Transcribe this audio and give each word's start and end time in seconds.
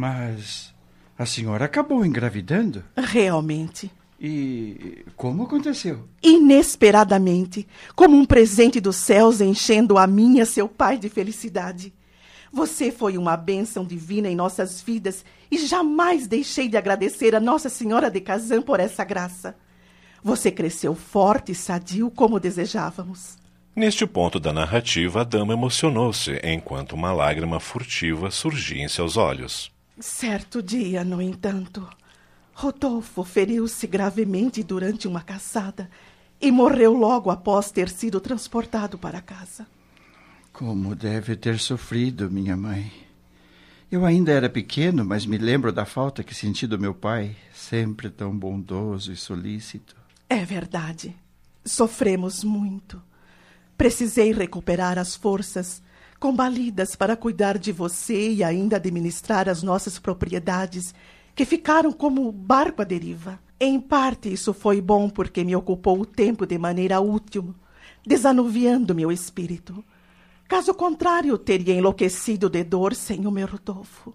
Mas 0.00 0.74
a 1.18 1.26
senhora 1.26 1.66
acabou 1.66 2.06
engravidando? 2.06 2.82
Realmente. 2.96 3.90
E 4.18 5.04
como 5.14 5.42
aconteceu? 5.42 6.08
Inesperadamente, 6.22 7.68
como 7.94 8.16
um 8.16 8.24
presente 8.24 8.80
dos 8.80 8.96
céus 8.96 9.42
enchendo 9.42 9.98
a 9.98 10.06
minha, 10.06 10.46
seu 10.46 10.66
pai, 10.66 10.96
de 10.96 11.10
felicidade. 11.10 11.92
Você 12.50 12.90
foi 12.90 13.18
uma 13.18 13.36
bênção 13.36 13.84
divina 13.84 14.26
em 14.30 14.34
nossas 14.34 14.80
vidas 14.80 15.22
e 15.50 15.58
jamais 15.66 16.26
deixei 16.26 16.66
de 16.66 16.78
agradecer 16.78 17.34
a 17.34 17.40
Nossa 17.40 17.68
Senhora 17.68 18.10
de 18.10 18.22
Kazan 18.22 18.62
por 18.62 18.80
essa 18.80 19.04
graça. 19.04 19.54
Você 20.24 20.50
cresceu 20.50 20.94
forte 20.94 21.52
e 21.52 21.54
sadio 21.54 22.10
como 22.10 22.40
desejávamos. 22.40 23.36
Neste 23.76 24.06
ponto 24.06 24.40
da 24.40 24.50
narrativa, 24.50 25.20
a 25.20 25.24
dama 25.24 25.52
emocionou-se 25.52 26.40
enquanto 26.42 26.92
uma 26.92 27.12
lágrima 27.12 27.60
furtiva 27.60 28.30
surgia 28.30 28.82
em 28.82 28.88
seus 28.88 29.18
olhos. 29.18 29.70
Certo 29.98 30.62
dia, 30.62 31.04
no 31.04 31.20
entanto, 31.20 31.88
Rodolfo 32.54 33.24
feriu-se 33.24 33.86
gravemente 33.86 34.62
durante 34.62 35.08
uma 35.08 35.22
caçada 35.22 35.90
e 36.40 36.50
morreu 36.50 36.94
logo 36.94 37.30
após 37.30 37.70
ter 37.70 37.88
sido 37.88 38.20
transportado 38.20 38.98
para 38.98 39.20
casa. 39.20 39.66
Como 40.52 40.94
deve 40.94 41.36
ter 41.36 41.58
sofrido, 41.58 42.30
minha 42.30 42.56
mãe. 42.56 42.92
Eu 43.90 44.04
ainda 44.04 44.30
era 44.30 44.48
pequeno, 44.48 45.04
mas 45.04 45.26
me 45.26 45.36
lembro 45.36 45.72
da 45.72 45.84
falta 45.84 46.22
que 46.22 46.34
senti 46.34 46.66
do 46.66 46.78
meu 46.78 46.94
pai, 46.94 47.36
sempre 47.52 48.08
tão 48.08 48.36
bondoso 48.36 49.12
e 49.12 49.16
solícito. 49.16 49.96
É 50.28 50.44
verdade. 50.44 51.16
Sofremos 51.64 52.44
muito. 52.44 53.02
Precisei 53.76 54.32
recuperar 54.32 54.98
as 54.98 55.16
forças 55.16 55.82
combalidas 56.20 56.94
para 56.94 57.16
cuidar 57.16 57.56
de 57.56 57.72
você 57.72 58.30
e 58.30 58.44
ainda 58.44 58.76
administrar 58.76 59.48
as 59.48 59.62
nossas 59.62 59.98
propriedades 59.98 60.94
que 61.34 61.46
ficaram 61.46 61.90
como 61.90 62.30
barco 62.30 62.82
à 62.82 62.84
deriva. 62.84 63.40
Em 63.58 63.80
parte, 63.80 64.30
isso 64.30 64.52
foi 64.52 64.82
bom 64.82 65.08
porque 65.08 65.42
me 65.42 65.56
ocupou 65.56 65.98
o 65.98 66.06
tempo 66.06 66.46
de 66.46 66.58
maneira 66.58 67.00
útil, 67.00 67.54
desanuviando 68.06 68.94
meu 68.94 69.10
espírito. 69.10 69.82
Caso 70.46 70.74
contrário, 70.74 71.38
teria 71.38 71.74
enlouquecido 71.74 72.50
de 72.50 72.64
dor 72.64 72.94
sem 72.94 73.26
o 73.26 73.30
meu 73.30 73.46
Rodolfo. 73.46 74.14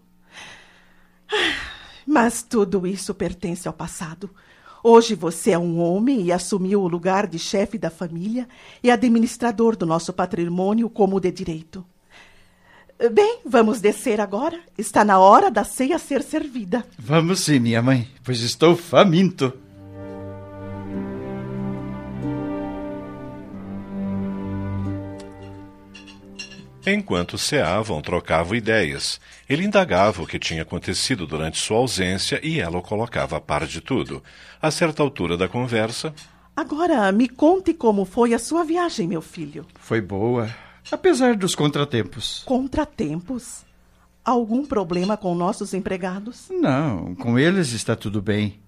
Mas 2.05 2.43
tudo 2.43 2.85
isso 2.85 3.15
pertence 3.15 3.67
ao 3.67 3.73
passado. 3.73 4.29
Hoje 4.83 5.15
você 5.15 5.51
é 5.51 5.57
um 5.57 5.79
homem 5.79 6.21
e 6.21 6.31
assumiu 6.31 6.83
o 6.83 6.87
lugar 6.87 7.25
de 7.25 7.39
chefe 7.39 7.79
da 7.79 7.89
família 7.89 8.47
e 8.83 8.91
administrador 8.91 9.75
do 9.75 9.87
nosso 9.87 10.13
patrimônio 10.13 10.87
como 10.87 11.19
de 11.19 11.31
direito. 11.31 11.83
Bem, 13.11 13.39
vamos 13.45 13.81
descer 13.81 14.21
agora. 14.21 14.57
Está 14.77 15.03
na 15.03 15.19
hora 15.19 15.51
da 15.51 15.65
ceia 15.65 15.99
ser 15.99 16.23
servida. 16.23 16.85
Vamos 16.97 17.41
sim, 17.41 17.59
minha 17.59 17.81
mãe, 17.81 18.07
pois 18.23 18.39
estou 18.39 18.75
faminto. 18.75 19.53
Enquanto 26.87 27.37
ceavam, 27.37 27.99
trocavam 28.01 28.55
ideias. 28.55 29.19
Ele 29.49 29.65
indagava 29.65 30.21
o 30.21 30.27
que 30.27 30.39
tinha 30.39 30.61
acontecido 30.61 31.27
durante 31.27 31.57
sua 31.57 31.77
ausência 31.77 32.39
e 32.43 32.59
ela 32.59 32.77
o 32.77 32.81
colocava 32.81 33.35
a 33.35 33.41
par 33.41 33.65
de 33.65 33.81
tudo. 33.81 34.23
A 34.61 34.71
certa 34.71 35.03
altura 35.03 35.35
da 35.35 35.49
conversa. 35.49 36.13
Agora, 36.55 37.11
me 37.11 37.27
conte 37.27 37.73
como 37.73 38.05
foi 38.05 38.33
a 38.33 38.39
sua 38.39 38.63
viagem, 38.63 39.07
meu 39.07 39.21
filho. 39.21 39.65
Foi 39.79 39.99
boa, 39.99 40.47
apesar 40.91 41.35
dos 41.35 41.55
contratempos. 41.55 42.43
Contratempos? 42.45 43.63
Algum 44.23 44.65
problema 44.65 45.15
com 45.15 45.35
nossos 45.35 45.73
empregados? 45.73 46.47
Não, 46.49 47.13
com 47.15 47.37
eles 47.37 47.73
está 47.73 47.95
tudo 47.95 48.21
bem. 48.21 48.59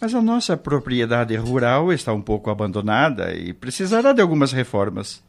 Mas 0.00 0.14
a 0.14 0.20
nossa 0.20 0.56
propriedade 0.56 1.36
rural 1.36 1.92
está 1.92 2.12
um 2.12 2.20
pouco 2.20 2.50
abandonada 2.50 3.32
e 3.34 3.52
precisará 3.52 4.12
de 4.12 4.20
algumas 4.20 4.50
reformas. 4.52 5.22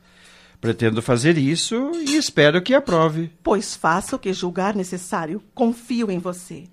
Pretendo 0.60 1.02
fazer 1.02 1.38
isso 1.38 1.92
e 1.94 2.16
espero 2.16 2.62
que 2.62 2.74
aprove. 2.74 3.32
Pois 3.44 3.76
faça 3.76 4.16
o 4.16 4.20
que 4.20 4.34
julgar 4.34 4.76
necessário. 4.76 5.44
Confio 5.54 6.10
em 6.10 6.18
você. 6.18 6.68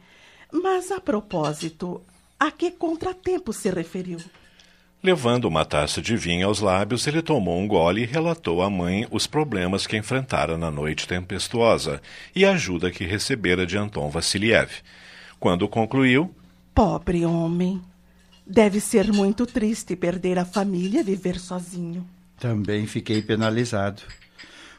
Mas, 0.50 0.91
a 0.91 1.00
propósito, 1.00 2.00
a 2.39 2.50
que 2.50 2.71
contratempo 2.71 3.53
se 3.53 3.71
referiu? 3.71 4.19
Levando 5.04 5.46
uma 5.46 5.64
taça 5.64 6.00
de 6.00 6.16
vinho 6.16 6.46
aos 6.46 6.60
lábios, 6.60 7.08
ele 7.08 7.20
tomou 7.20 7.58
um 7.58 7.66
gole 7.66 8.02
e 8.02 8.06
relatou 8.06 8.62
à 8.62 8.70
mãe 8.70 9.04
os 9.10 9.26
problemas 9.26 9.84
que 9.84 9.96
enfrentara 9.96 10.56
na 10.56 10.70
noite 10.70 11.08
tempestuosa 11.08 12.00
e 12.36 12.44
a 12.44 12.52
ajuda 12.52 12.88
que 12.88 13.04
recebera 13.04 13.66
de 13.66 13.76
Anton 13.76 14.08
Vassiliev. 14.08 14.70
Quando 15.41 15.66
concluiu. 15.66 16.32
Pobre 16.72 17.26
homem. 17.26 17.82
Deve 18.46 18.78
ser 18.78 19.12
muito 19.12 19.44
triste 19.44 19.96
perder 19.96 20.38
a 20.38 20.44
família 20.44 21.00
e 21.00 21.04
viver 21.04 21.41
sozinho. 21.41 22.06
Também 22.38 22.86
fiquei 22.86 23.20
penalizado. 23.20 24.02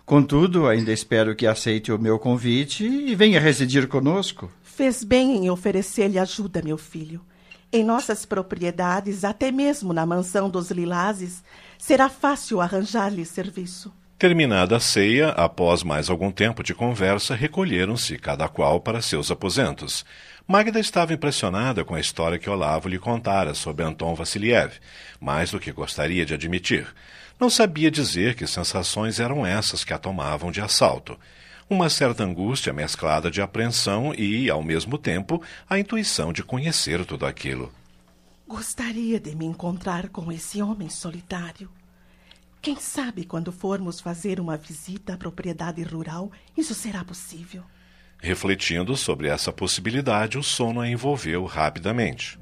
Contudo, 0.05 0.67
ainda 0.67 0.93
espero 0.93 1.35
que 1.35 1.45
aceite 1.45 1.91
o 1.91 1.99
meu 1.99 2.17
convite 2.17 2.85
e 2.85 3.13
venha 3.13 3.41
residir 3.41 3.89
conosco. 3.89 4.49
Fez 4.63 5.03
bem 5.03 5.35
em 5.35 5.49
oferecer-lhe 5.49 6.17
ajuda, 6.17 6.61
meu 6.61 6.77
filho. 6.77 7.19
Em 7.75 7.83
nossas 7.83 8.23
propriedades, 8.23 9.23
até 9.23 9.51
mesmo 9.51 9.93
na 9.93 10.05
mansão 10.05 10.47
dos 10.47 10.69
Lilazes, 10.69 11.43
será 11.75 12.07
fácil 12.07 12.61
arranjar-lhe 12.61 13.25
serviço. 13.25 13.91
Terminada 14.15 14.77
a 14.77 14.79
ceia, 14.79 15.29
após 15.29 15.81
mais 15.81 16.07
algum 16.07 16.31
tempo 16.31 16.61
de 16.61 16.75
conversa, 16.75 17.33
recolheram-se, 17.33 18.19
cada 18.19 18.47
qual 18.47 18.79
para 18.79 19.01
seus 19.01 19.31
aposentos. 19.31 20.05
Magda 20.47 20.79
estava 20.79 21.15
impressionada 21.15 21.83
com 21.83 21.95
a 21.95 21.99
história 21.99 22.37
que 22.37 22.47
Olavo 22.47 22.87
lhe 22.87 22.99
contara 22.99 23.55
sobre 23.55 23.83
Anton 23.83 24.13
Vassiliev, 24.13 24.73
mais 25.19 25.49
do 25.49 25.59
que 25.59 25.71
gostaria 25.71 26.27
de 26.27 26.35
admitir. 26.35 26.85
Não 27.39 27.49
sabia 27.49 27.89
dizer 27.89 28.35
que 28.35 28.45
sensações 28.45 29.19
eram 29.19 29.43
essas 29.43 29.83
que 29.83 29.93
a 29.93 29.97
tomavam 29.97 30.51
de 30.51 30.61
assalto. 30.61 31.17
Uma 31.69 31.89
certa 31.89 32.23
angústia 32.23 32.73
mesclada 32.73 33.31
de 33.31 33.41
apreensão 33.41 34.13
e, 34.13 34.49
ao 34.49 34.61
mesmo 34.61 34.97
tempo, 34.97 35.41
a 35.69 35.79
intuição 35.79 36.33
de 36.33 36.43
conhecer 36.43 37.05
tudo 37.05 37.25
aquilo. 37.25 37.71
Gostaria 38.47 39.19
de 39.19 39.35
me 39.35 39.45
encontrar 39.45 40.09
com 40.09 40.31
esse 40.31 40.61
homem 40.61 40.89
solitário. 40.89 41.69
Quem 42.61 42.75
sabe 42.75 43.25
quando 43.25 43.51
formos 43.51 43.99
fazer 43.99 44.39
uma 44.39 44.55
visita 44.55 45.13
à 45.13 45.17
propriedade 45.17 45.81
rural, 45.83 46.31
isso 46.55 46.73
será 46.73 47.03
possível. 47.03 47.63
Refletindo 48.19 48.95
sobre 48.95 49.27
essa 49.27 49.51
possibilidade, 49.51 50.37
o 50.37 50.43
sono 50.43 50.79
a 50.79 50.87
envolveu 50.87 51.43
rapidamente. 51.45 52.39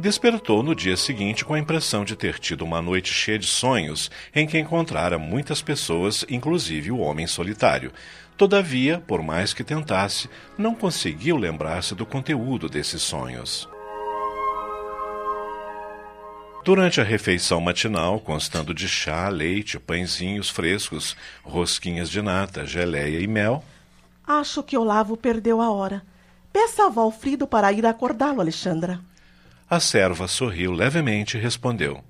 Despertou 0.00 0.62
no 0.62 0.74
dia 0.74 0.96
seguinte 0.96 1.44
com 1.44 1.52
a 1.52 1.58
impressão 1.58 2.06
de 2.06 2.16
ter 2.16 2.38
tido 2.38 2.64
uma 2.64 2.80
noite 2.80 3.12
cheia 3.12 3.38
de 3.38 3.44
sonhos 3.44 4.10
em 4.34 4.46
que 4.46 4.58
encontrara 4.58 5.18
muitas 5.18 5.60
pessoas, 5.60 6.24
inclusive 6.30 6.90
o 6.90 7.00
homem 7.00 7.26
solitário. 7.26 7.92
Todavia, 8.34 9.04
por 9.06 9.22
mais 9.22 9.52
que 9.52 9.62
tentasse, 9.62 10.26
não 10.56 10.74
conseguiu 10.74 11.36
lembrar-se 11.36 11.94
do 11.94 12.06
conteúdo 12.06 12.66
desses 12.66 13.02
sonhos. 13.02 13.68
Durante 16.64 16.98
a 16.98 17.04
refeição 17.04 17.60
matinal, 17.60 18.20
constando 18.20 18.72
de 18.72 18.88
chá, 18.88 19.28
leite, 19.28 19.78
pãezinhos 19.78 20.48
frescos, 20.48 21.14
rosquinhas 21.42 22.08
de 22.08 22.22
nata, 22.22 22.64
geleia 22.64 23.20
e 23.20 23.26
mel. 23.26 23.62
Acho 24.26 24.62
que 24.62 24.78
Olavo 24.78 25.14
perdeu 25.14 25.60
a 25.60 25.70
hora. 25.70 26.02
Peça 26.50 26.86
a 26.86 26.88
Valfrido 26.88 27.46
para 27.46 27.70
ir 27.70 27.84
acordá-lo, 27.84 28.40
Alexandra. 28.40 28.98
A 29.70 29.78
serva 29.78 30.26
sorriu 30.26 30.72
levemente 30.72 31.36
e 31.36 31.40
respondeu: 31.40 32.02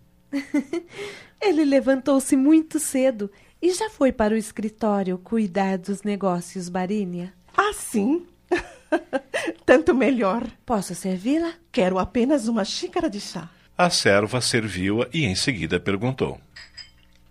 Ele 1.39 1.63
levantou-se 1.63 2.35
muito 2.35 2.81
cedo 2.81 3.31
e 3.61 3.75
já 3.75 3.91
foi 3.91 4.11
para 4.11 4.33
o 4.33 4.39
escritório 4.39 5.19
cuidar 5.19 5.77
dos 5.77 6.03
negócios, 6.03 6.71
Barínia. 6.71 7.35
Ah, 7.55 7.75
sim? 7.75 8.27
Tanto 9.67 9.95
melhor. 9.95 10.47
Posso 10.65 10.95
servi-la? 10.95 11.53
Quero 11.71 11.99
apenas 11.99 12.49
uma 12.49 12.65
xícara 12.65 13.11
de 13.11 13.21
chá. 13.21 13.51
A 13.77 13.91
serva 13.91 14.41
serviu-a 14.41 15.07
e 15.13 15.27
em 15.27 15.35
seguida 15.35 15.79
perguntou. 15.79 16.41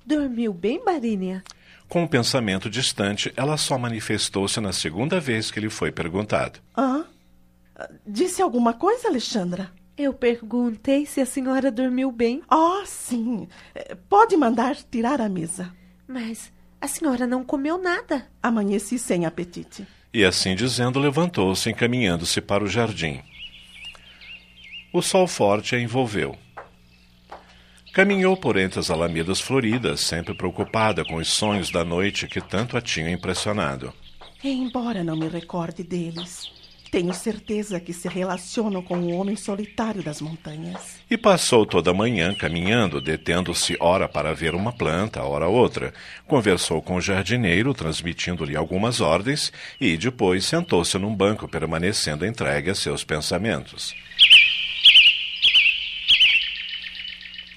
Dormiu 0.05 0.53
bem, 0.53 0.83
Barínia? 0.85 1.43
Com 1.87 2.03
um 2.03 2.07
pensamento 2.07 2.69
distante, 2.69 3.33
ela 3.35 3.57
só 3.57 3.79
manifestou-se 3.79 4.61
na 4.61 4.73
segunda 4.73 5.19
vez 5.19 5.49
que 5.49 5.59
lhe 5.59 5.71
foi 5.71 5.91
perguntado. 5.91 6.59
Ah? 6.75 7.03
Disse 8.05 8.43
alguma 8.43 8.75
coisa, 8.75 9.07
Alexandra? 9.07 9.71
Eu 9.99 10.13
perguntei 10.13 11.05
se 11.05 11.19
a 11.19 11.25
senhora 11.25 11.69
dormiu 11.69 12.09
bem. 12.09 12.41
Oh, 12.49 12.85
sim. 12.85 13.49
Pode 14.07 14.37
mandar 14.37 14.77
tirar 14.89 15.19
a 15.19 15.27
mesa. 15.27 15.75
Mas 16.07 16.53
a 16.79 16.87
senhora 16.87 17.27
não 17.27 17.43
comeu 17.43 17.77
nada. 17.77 18.25
Amanheci 18.41 18.97
sem 18.97 19.25
apetite. 19.25 19.85
E 20.13 20.23
assim 20.23 20.55
dizendo, 20.55 20.99
levantou-se, 20.99 21.69
encaminhando-se 21.69 22.39
para 22.39 22.63
o 22.63 22.67
jardim. 22.69 23.21
O 24.93 25.01
sol 25.01 25.27
forte 25.27 25.75
a 25.75 25.81
envolveu. 25.81 26.37
Caminhou 27.93 28.37
por 28.37 28.55
entre 28.55 28.79
as 28.79 28.89
alamedas 28.89 29.41
floridas, 29.41 29.99
sempre 29.99 30.33
preocupada 30.33 31.03
com 31.03 31.15
os 31.15 31.27
sonhos 31.27 31.71
da 31.71 31.83
noite 31.83 32.25
que 32.25 32.39
tanto 32.39 32.77
a 32.77 32.81
tinham 32.81 33.09
impressionado. 33.09 33.93
Embora 34.41 35.03
não 35.03 35.17
me 35.17 35.27
recorde 35.27 35.83
deles, 35.83 36.49
tenho 36.91 37.13
certeza 37.13 37.79
que 37.79 37.93
se 37.93 38.07
relacionam 38.07 38.81
com 38.81 38.97
o 38.97 39.11
homem 39.11 39.35
solitário 39.35 40.01
das 40.01 40.21
montanhas. 40.21 40.99
E 41.09 41.17
passou 41.17 41.65
toda 41.65 41.91
a 41.91 41.93
manhã 41.93 42.33
caminhando, 42.33 42.99
detendo-se 42.99 43.77
ora 43.79 44.07
para 44.07 44.33
ver 44.33 44.55
uma 44.55 44.71
planta, 44.71 45.23
ora 45.23 45.47
outra. 45.47 45.93
Conversou 46.27 46.81
com 46.81 46.95
o 46.95 47.01
jardineiro, 47.01 47.73
transmitindo-lhe 47.73 48.55
algumas 48.55 49.01
ordens, 49.01 49.51
e 49.79 49.97
depois 49.97 50.45
sentou-se 50.45 50.97
num 50.97 51.15
banco, 51.15 51.47
permanecendo 51.47 52.25
entregue 52.25 52.71
a 52.71 52.75
seus 52.75 53.03
pensamentos. 53.03 53.95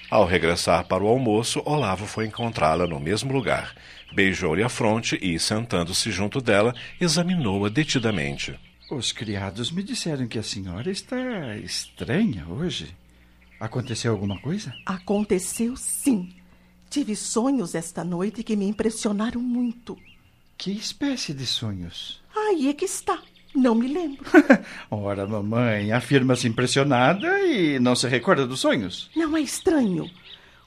Ao 0.09 0.25
regressar 0.25 0.85
para 0.85 1.03
o 1.03 1.07
almoço, 1.07 1.59
Olavo 1.65 2.05
foi 2.05 2.27
encontrá-la 2.27 2.85
no 2.85 2.99
mesmo 2.99 3.33
lugar. 3.33 3.73
Beijou-lhe 4.13 4.61
a 4.61 4.69
fronte 4.69 5.17
e, 5.19 5.39
sentando-se 5.39 6.11
junto 6.11 6.39
dela, 6.39 6.71
examinou-a 7.01 7.67
detidamente. 7.67 8.53
Os 8.93 9.11
criados 9.11 9.71
me 9.71 9.81
disseram 9.81 10.27
que 10.27 10.37
a 10.37 10.43
senhora 10.43 10.91
está 10.91 11.57
estranha 11.57 12.45
hoje. 12.47 12.95
Aconteceu 13.59 14.11
alguma 14.11 14.39
coisa? 14.39 14.71
Aconteceu 14.85 15.75
sim. 15.75 16.31
Tive 16.91 17.15
sonhos 17.15 17.73
esta 17.73 18.03
noite 18.03 18.43
que 18.43 18.55
me 18.55 18.67
impressionaram 18.67 19.41
muito. 19.41 19.97
Que 20.55 20.71
espécie 20.71 21.33
de 21.33 21.45
sonhos? 21.45 22.21
Aí 22.35 22.69
é 22.69 22.73
que 22.73 22.85
está. 22.85 23.19
Não 23.55 23.73
me 23.73 23.87
lembro. 23.87 24.25
Ora, 24.91 25.25
mamãe, 25.25 25.91
afirma-se 25.91 26.47
impressionada 26.47 27.39
e 27.41 27.79
não 27.79 27.95
se 27.95 28.07
recorda 28.07 28.45
dos 28.45 28.59
sonhos. 28.59 29.09
Não 29.15 29.35
é 29.35 29.41
estranho. 29.41 30.07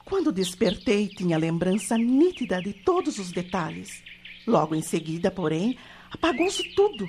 Quando 0.03 0.33
despertei, 0.33 1.07
tinha 1.07 1.37
lembrança 1.37 1.97
nítida 1.97 2.61
de 2.61 2.73
todos 2.73 3.19
os 3.19 3.31
detalhes. 3.31 4.03
Logo 4.45 4.75
em 4.75 4.81
seguida, 4.81 5.31
porém, 5.31 5.77
apagou-se 6.11 6.75
tudo. 6.75 7.07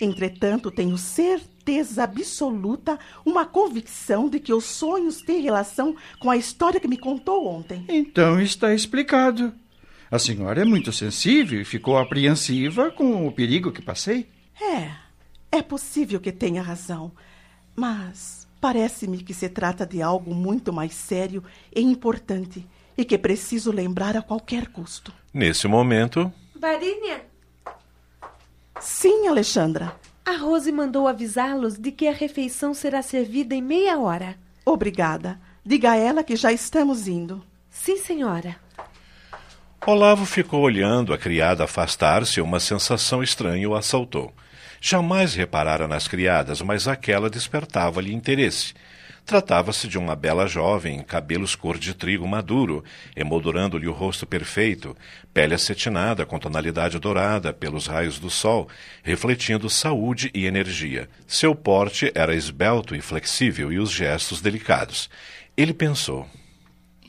Entretanto, 0.00 0.70
tenho 0.70 0.96
certeza 0.98 2.04
absoluta, 2.04 2.98
uma 3.24 3.46
convicção 3.46 4.28
de 4.28 4.38
que 4.38 4.52
os 4.52 4.64
sonhos 4.64 5.22
têm 5.22 5.40
relação 5.40 5.96
com 6.18 6.30
a 6.30 6.36
história 6.36 6.80
que 6.80 6.88
me 6.88 6.98
contou 6.98 7.46
ontem. 7.46 7.84
Então 7.88 8.40
está 8.40 8.74
explicado. 8.74 9.52
A 10.10 10.18
senhora 10.18 10.62
é 10.62 10.64
muito 10.64 10.92
sensível 10.92 11.60
e 11.60 11.64
ficou 11.64 11.98
apreensiva 11.98 12.90
com 12.90 13.26
o 13.26 13.32
perigo 13.32 13.72
que 13.72 13.82
passei. 13.82 14.28
É, 14.60 14.90
é 15.50 15.62
possível 15.62 16.20
que 16.20 16.30
tenha 16.30 16.62
razão, 16.62 17.12
mas 17.74 18.46
parece-me 18.60 19.18
que 19.18 19.34
se 19.34 19.48
trata 19.48 19.84
de 19.84 20.00
algo 20.00 20.34
muito 20.34 20.72
mais 20.72 20.94
sério 20.94 21.42
e 21.74 21.80
importante 21.80 22.64
e 22.96 23.04
que 23.04 23.18
preciso 23.18 23.72
lembrar 23.72 24.16
a 24.16 24.22
qualquer 24.22 24.68
custo. 24.68 25.12
Nesse 25.34 25.66
momento. 25.66 26.32
Varínia! 26.54 27.35
Sim, 29.26 29.30
Alexandra. 29.30 29.92
A 30.24 30.36
Rose 30.36 30.70
mandou 30.70 31.08
avisá-los 31.08 31.76
de 31.76 31.90
que 31.90 32.06
a 32.06 32.12
refeição 32.12 32.72
será 32.72 33.02
servida 33.02 33.56
em 33.56 33.60
meia 33.60 33.98
hora. 33.98 34.36
Obrigada. 34.64 35.36
Diga 35.64 35.90
a 35.90 35.96
ela 35.96 36.22
que 36.22 36.36
já 36.36 36.52
estamos 36.52 37.08
indo. 37.08 37.44
Sim, 37.68 37.96
senhora. 37.96 38.54
Olavo 39.84 40.24
ficou 40.24 40.60
olhando 40.60 41.12
a 41.12 41.18
criada 41.18 41.64
afastar-se 41.64 42.38
e 42.38 42.40
uma 42.40 42.60
sensação 42.60 43.20
estranha 43.20 43.68
o 43.68 43.74
assaltou. 43.74 44.32
Jamais 44.80 45.34
reparara 45.34 45.88
nas 45.88 46.06
criadas, 46.06 46.62
mas 46.62 46.86
aquela 46.86 47.28
despertava-lhe 47.28 48.14
interesse. 48.14 48.74
Tratava-se 49.26 49.88
de 49.88 49.98
uma 49.98 50.14
bela 50.14 50.46
jovem, 50.46 51.02
cabelos 51.02 51.56
cor 51.56 51.76
de 51.76 51.92
trigo 51.92 52.28
maduro, 52.28 52.84
emoldurando-lhe 53.16 53.88
o 53.88 53.92
rosto 53.92 54.24
perfeito, 54.24 54.96
pele 55.34 55.52
acetinada 55.52 56.24
com 56.24 56.38
tonalidade 56.38 56.96
dourada 57.00 57.52
pelos 57.52 57.88
raios 57.88 58.20
do 58.20 58.30
sol, 58.30 58.68
refletindo 59.02 59.68
saúde 59.68 60.30
e 60.32 60.46
energia. 60.46 61.08
Seu 61.26 61.56
porte 61.56 62.12
era 62.14 62.36
esbelto 62.36 62.94
e 62.94 63.00
flexível 63.00 63.72
e 63.72 63.80
os 63.80 63.90
gestos 63.90 64.40
delicados. 64.40 65.10
Ele 65.56 65.74
pensou. 65.74 66.30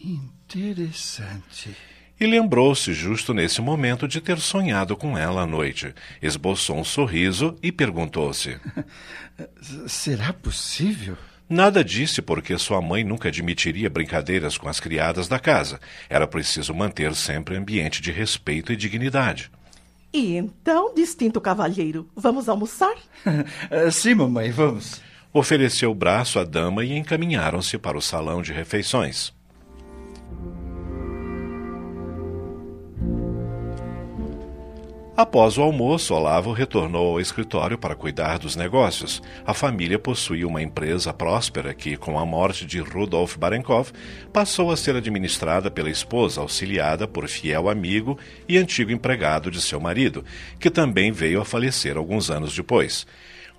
Interessante. 0.04 1.78
E 2.20 2.26
lembrou-se, 2.26 2.94
justo 2.94 3.32
nesse 3.32 3.62
momento, 3.62 4.08
de 4.08 4.20
ter 4.20 4.40
sonhado 4.40 4.98
com 4.98 5.16
ela 5.16 5.44
à 5.44 5.46
noite. 5.46 5.94
Esboçou 6.20 6.80
um 6.80 6.84
sorriso 6.84 7.56
e 7.62 7.72
perguntou-se: 7.72 8.60
Será 9.86 10.34
possível? 10.34 11.16
Nada 11.50 11.82
disse 11.82 12.22
porque 12.22 12.58
sua 12.58 12.82
mãe 12.82 13.06
nunca 13.06 13.30
admitiria 13.30 13.90
brincadeiras 13.90 14.58
com 14.58 14.68
as 14.68 14.82
criadas 14.82 15.30
da 15.30 15.40
casa. 15.40 15.80
Era 16.10 16.28
preciso 16.28 16.74
manter 16.74 17.16
sempre 17.16 17.56
ambiente 17.56 18.02
de 18.02 18.12
respeito 18.12 18.74
e 18.74 18.76
dignidade. 18.76 19.50
E 20.14 20.36
então, 20.36 20.94
distinto 20.94 21.40
cavalheiro, 21.40 22.10
vamos 22.16 22.50
almoçar? 22.50 22.96
Sim, 23.92 24.16
mamãe, 24.16 24.52
vamos. 24.52 25.02
Ofereceu 25.32 25.92
o 25.92 25.96
braço 25.96 26.40
à 26.40 26.44
dama 26.44 26.84
e 26.84 26.98
encaminharam-se 26.98 27.78
para 27.78 27.98
o 27.98 28.02
salão 28.02 28.42
de 28.42 28.52
refeições. 28.52 29.37
Após 35.18 35.58
o 35.58 35.64
almoço, 35.64 36.14
Olavo 36.14 36.52
retornou 36.52 37.14
ao 37.14 37.20
escritório 37.20 37.76
para 37.76 37.96
cuidar 37.96 38.38
dos 38.38 38.56
negócios. 38.56 39.20
A 39.48 39.52
família 39.52 39.98
possuía 39.98 40.48
uma 40.48 40.62
empresa 40.62 41.12
próspera 41.12 41.74
que, 41.74 41.98
com 41.98 42.20
a 42.20 42.26
morte 42.26 42.68
de 42.68 42.80
Rudolf 42.80 43.36
Barenkov, 43.36 43.90
passou 44.32 44.72
a 44.72 44.78
ser 44.78 44.96
administrada 44.96 45.72
pela 45.72 45.90
esposa, 45.90 46.40
auxiliada 46.40 47.08
por 47.08 47.28
fiel 47.28 47.68
amigo 47.68 48.16
e 48.48 48.60
antigo 48.60 48.92
empregado 48.92 49.50
de 49.50 49.60
seu 49.60 49.80
marido, 49.80 50.24
que 50.60 50.70
também 50.70 51.12
veio 51.12 51.42
a 51.42 51.46
falecer 51.46 51.98
alguns 51.98 52.30
anos 52.30 52.56
depois. 52.56 53.08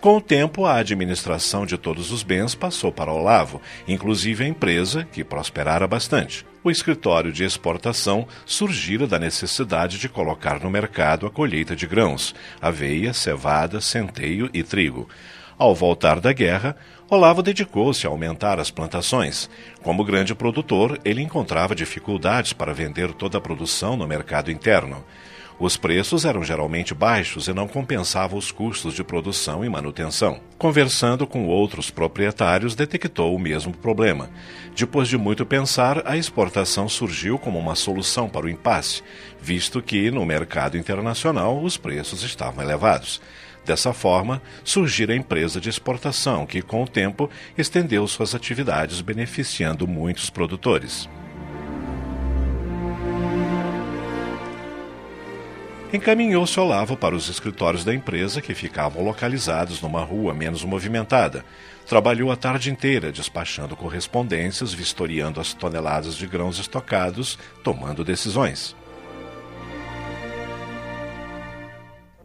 Com 0.01 0.17
o 0.17 0.21
tempo, 0.21 0.65
a 0.65 0.77
administração 0.77 1.67
de 1.67 1.77
todos 1.77 2.13
os 2.13 2.23
bens 2.23 2.55
passou 2.55 2.93
para 2.93 3.13
Olavo, 3.13 3.61
inclusive 3.87 4.45
a 4.45 4.47
empresa, 4.47 5.05
que 5.11 5.25
prosperara 5.25 5.89
bastante. 5.89 6.47
O 6.63 6.71
escritório 6.71 7.33
de 7.33 7.43
exportação 7.43 8.25
surgira 8.47 9.09
da 9.09 9.19
necessidade 9.19 9.99
de 9.99 10.09
colocar 10.09 10.61
no 10.61 10.71
mercado 10.71 11.27
a 11.27 11.31
colheita 11.31 11.75
de 11.75 11.85
grãos, 11.89 12.33
aveia, 12.63 13.13
cevada, 13.13 13.81
centeio 13.81 14.49
e 14.55 14.63
trigo. 14.63 15.09
Ao 15.59 15.75
voltar 15.75 16.21
da 16.21 16.33
guerra, 16.33 16.77
Olavo 17.11 17.43
dedicou-se 17.43 18.07
a 18.07 18.11
aumentar 18.11 18.61
as 18.61 18.71
plantações. 18.71 19.51
Como 19.83 20.05
grande 20.05 20.33
produtor, 20.33 21.01
ele 21.05 21.23
encontrava 21.23 21.75
dificuldades 21.75 22.53
para 22.53 22.73
vender 22.73 23.13
toda 23.15 23.39
a 23.39 23.41
produção 23.41 23.97
no 23.97 24.07
mercado 24.07 24.53
interno. 24.53 25.05
Os 25.61 25.77
preços 25.77 26.25
eram 26.25 26.45
geralmente 26.45 26.95
baixos 26.95 27.49
e 27.49 27.53
não 27.53 27.67
compensavam 27.67 28.39
os 28.39 28.53
custos 28.53 28.95
de 28.95 29.03
produção 29.03 29.65
e 29.65 29.69
manutenção. 29.69 30.39
Conversando 30.57 31.27
com 31.27 31.47
outros 31.47 31.91
proprietários, 31.91 32.77
detectou 32.77 33.35
o 33.35 33.41
mesmo 33.41 33.73
problema. 33.73 34.31
Depois 34.77 35.09
de 35.09 35.19
muito 35.19 35.45
pensar, 35.45 36.07
a 36.07 36.17
exportação 36.17 36.89
surgiu 36.89 37.41
como 37.41 37.59
uma 37.59 37.75
solução 37.75 38.29
para 38.29 38.47
o 38.47 38.49
impasse, 38.49 39.03
visto 39.41 39.83
que, 39.83 40.13
no 40.13 40.25
mercado 40.25 40.79
internacional, 40.79 41.61
os 41.61 41.77
preços 41.77 42.23
estavam 42.23 42.63
elevados. 42.63 43.21
Dessa 43.65 43.93
forma, 43.93 44.41
surgiu 44.63 45.11
a 45.11 45.17
empresa 45.17 45.61
de 45.61 45.69
exportação, 45.69 46.47
que, 46.47 46.63
com 46.63 46.85
o 46.85 46.89
tempo, 46.89 47.29
estendeu 47.57 48.07
suas 48.07 48.33
atividades, 48.33 49.01
beneficiando 49.01 49.89
muitos 49.89 50.31
produtores. 50.31 51.09
Encaminhou-se 55.91 56.61
Olavo 56.61 56.99
para 56.99 57.15
os 57.15 57.31
escritórios 57.31 57.83
da 57.83 57.95
empresa, 57.95 58.43
que 58.43 58.55
ficavam 58.55 59.03
localizados 59.03 59.81
numa 59.81 60.05
rua 60.05 60.35
menos 60.35 60.63
movimentada. 60.63 61.43
Trabalhou 61.87 62.31
a 62.31 62.37
tarde 62.37 62.71
inteira, 62.71 63.11
despachando 63.11 63.75
correspondências, 63.75 64.75
vistoriando 64.75 65.41
as 65.41 65.55
toneladas 65.55 66.15
de 66.15 66.27
grãos 66.27 66.59
estocados, 66.59 67.39
tomando 67.65 68.05
decisões. 68.05 68.77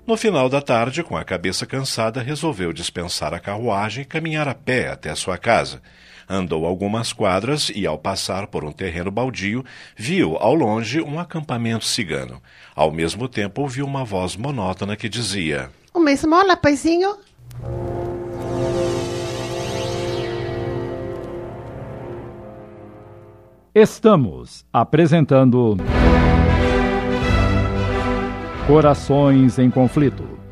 No 0.06 0.18
final 0.18 0.50
da 0.50 0.62
tarde, 0.62 1.02
com 1.02 1.16
a 1.16 1.24
cabeça 1.24 1.66
cansada, 1.66 2.22
resolveu 2.22 2.74
dispensar 2.74 3.34
a 3.34 3.40
carruagem 3.40 4.02
e 4.02 4.06
caminhar 4.06 4.50
a 4.50 4.54
pé 4.54 4.90
até 4.90 5.16
sua 5.16 5.38
casa. 5.38 5.82
Andou 6.28 6.66
algumas 6.66 7.12
quadras 7.12 7.72
e, 7.74 7.86
ao 7.86 7.98
passar 7.98 8.48
por 8.48 8.64
um 8.64 8.72
terreno 8.72 9.12
baldio, 9.12 9.64
viu 9.96 10.38
ao 10.38 10.54
longe 10.54 11.02
um 11.02 11.20
acampamento 11.20 11.86
cigano. 11.86 12.42
Ao 12.76 12.92
mesmo 12.92 13.28
tempo, 13.28 13.62
ouviu 13.62 13.86
uma 13.86 14.04
voz 14.04 14.36
monótona 14.36 14.96
que 14.96 15.10
dizia: 15.10 15.70
Uma 15.94 16.12
esmola, 16.12 16.56
paizinho? 16.56 17.18
Estamos 23.76 24.66
apresentando 24.72 25.78
Corações 28.68 29.58
em 29.58 29.70
Conflito 29.70 30.43